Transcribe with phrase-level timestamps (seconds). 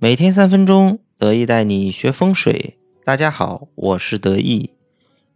[0.00, 2.78] 每天三分钟，得意带你学风水。
[3.04, 4.70] 大家好，我是得意。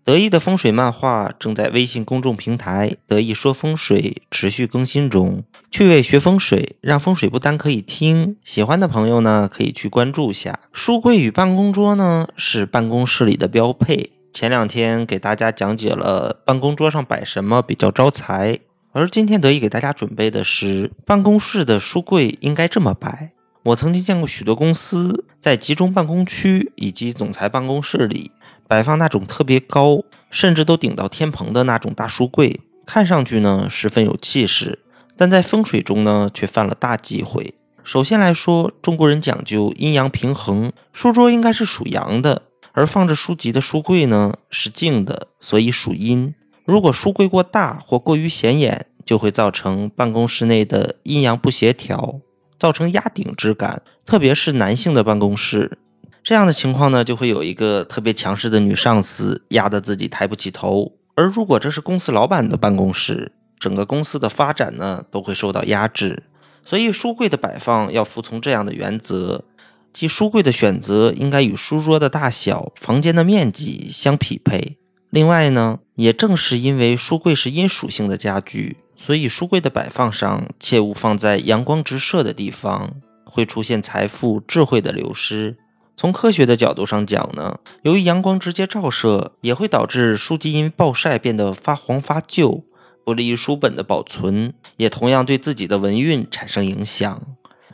[0.05, 8.37] 得意的风水漫画正在微信公众平台“得意说风水”持续更新中，趣味学风水，让风水不单可以听。
[8.45, 10.61] 喜欢的朋友呢，可以去关注一下。
[10.73, 14.13] 书柜与办公桌呢，是办公室里的标配。
[14.33, 18.61] 前两天给大家讲解了办公桌上摆什么比较招财，
[18.93, 23.32] 而今天得意给大家准备的是办公室的书柜应该这么摆。
[23.65, 28.33] 我曾经见过许多公司在集中办公区以及总裁办公室里
[28.67, 34.81] 摆放那种特别高，甚至都顶到天棚的那种大书柜，看上去呢十分有气势，
[35.17, 37.55] 但在风水中呢却犯了大忌讳。
[37.85, 46.35] 首先来说，中国人讲究阴阳平衡，书桌应该是属阳的，而放着书籍的书柜呢是静的，所以属阴。
[46.65, 52.21] 如果书柜过大或过于显眼，就会造成办公室内的阴阳不协调。
[52.63, 55.79] 造成压顶之感，特别是男性的办公室，
[56.23, 60.93] 这样的情况呢，就会有一个特别强势的女上司压得自己抬不起头。
[61.17, 66.23] 而如果这是公司老板的办公室，整个公司的发展呢，都会受到压制。
[66.65, 69.45] 所以书柜的摆放要服从这样的原则，
[69.93, 74.79] 即书柜的选择应该与书桌的大小、房间的面积相匹配。
[75.11, 78.77] 另外呢，也正是因为书柜是阴属性的家具。
[79.05, 85.57] 所以，书柜的摆放上切勿放在阳光直射的地方，会出现财富、智慧的流失。
[85.97, 92.63] 从科学的角度上讲呢，由于阳光直接照射，也会导致书籍因暴晒变得发黄发旧，
[93.05, 97.21] 不利于书本的保存，也同样对自己的文运产生影响。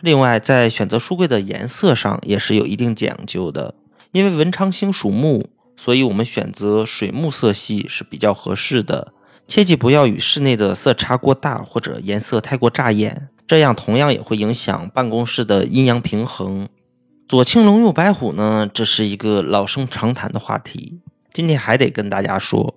[0.00, 3.74] 另外，在选择书柜的颜色上也是有一定讲究的，
[4.12, 9.12] 因为文昌星属木，所以我们选择水木色系是比较合适的。
[9.48, 16.68] 切记不要与室内的色差过大或者颜色太过扎眼，这样同样也会影响办公室的阴阳平衡。
[17.27, 21.00] 左青龙右白虎呢，这是一个老生常谈的话题。
[21.32, 22.74] 今天还得跟大家说，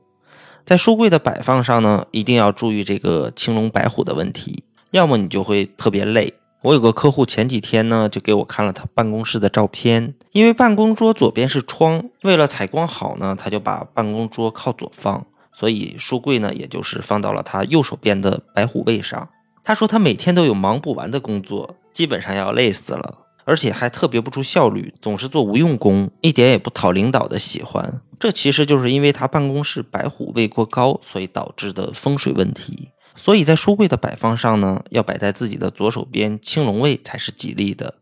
[0.65, 6.35] 在书柜的摆放上呢，一定要注意这个青龙白虎的问题，要么你就会特别累。
[6.61, 15.25] 我有个客户前几天呢，就给我看了他办公室的照片，因为办公桌左边是窗，为了采光好呢，他就把办公桌靠左放。
[15.53, 19.29] 所以书柜呢，也就是放到了他右手边的白虎位上。
[19.63, 28.01] 他说他每天都有忙不完的工作，基本上要累死了，而且还特别不出效率，总是做无用功，一点也不讨领导的喜欢。
[28.19, 32.89] 这其实就是因为他办公室白虎位过高，所以导致的风水问题。
[33.15, 37.95] 所以在书柜的摆放上呢，要摆在自己的左手边青龙位才是吉利的。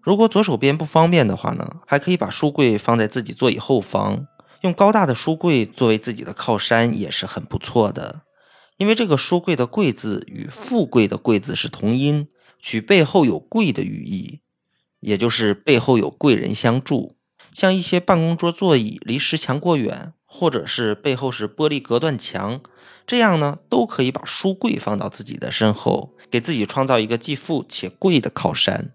[0.00, 4.26] 如果左手边不方便的话呢，还可以把书柜放在自己座椅后方。
[4.62, 8.22] 用高大的书柜作为自己的靠山也是很不错的，
[8.76, 12.28] 因为这个书柜的“柜”字与富贵的“贵”字是同音，
[12.58, 14.40] 取背后有贵的寓意，
[15.00, 17.16] 也就是背后有贵人相助。
[17.52, 22.60] 像一些办公桌座椅离石墙过远，或者是背后是玻璃隔断墙，
[23.06, 28.94] 这样呢都可以把书柜放到自己的身后，给自己创造一个既富且贵的靠山。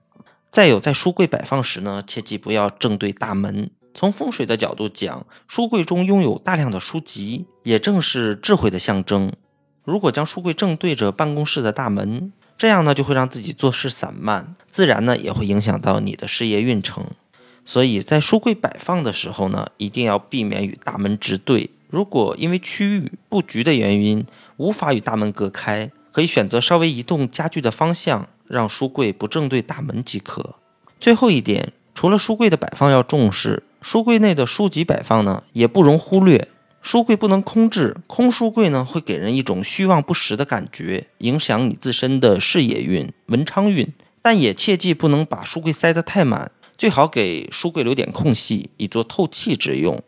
[0.50, 3.70] 再有，在书柜摆放时呢，切记不要正对大门。
[3.98, 9.34] 从风水的角度讲，书柜中拥有大量的书籍，也正是智慧的象征。
[9.84, 17.08] 如果将书柜正对着办公室的大门，这样呢就会让自己做事散漫，自然呢也会影响到你的事业运程。
[17.66, 21.72] 所以在书柜摆放的时候呢，一定要避免与大门直对。
[21.90, 24.24] 如果因为区域布局的原因
[24.58, 30.54] 无法与大门隔开，可以选择稍微移动家具的方向，让书柜不正对大门即可。
[31.00, 33.64] 最后一点，除了书柜的摆放要重视。
[33.90, 36.50] 书柜内的书籍摆放呢，也不容忽略。
[36.82, 43.88] 书柜不能空置，空书柜呢会给人一种虚妄不实的感觉，影响你自身的事业运、文昌运。
[44.22, 50.04] 但也切记不能把书柜塞得太满，最好给书柜留点空隙，以做透气之用。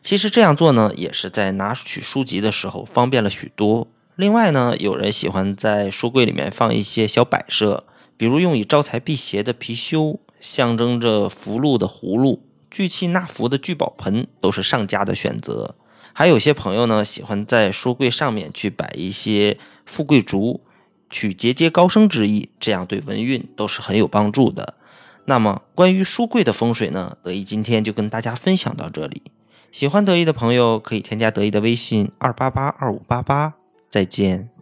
[0.00, 3.88] 其实这样做呢，也是在拿取书籍的时候方便了许多。
[4.14, 7.82] 另外呢，有人喜欢在书柜里面放一些小摆设，
[8.16, 12.40] 比如用以招财辟邪的貔貅，象征着福禄的葫芦。
[12.74, 15.76] 聚气纳福的聚宝盆都是上佳的选择，
[16.12, 20.60] 还有些朋友呢喜欢在书柜上面去摆一些富贵竹，
[21.08, 24.74] 取节节高升之意，这样对文运都是很有帮助的。
[25.26, 29.22] 那么关于书柜的风水呢，得意今天就跟大家分享到这里。
[29.70, 33.54] 喜欢得意的朋友可以添加得意的微信二八八二五八八，
[33.88, 34.53] 再见。